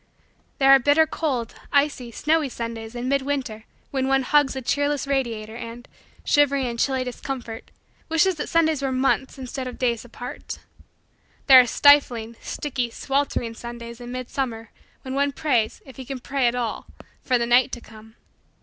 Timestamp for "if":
15.85-15.97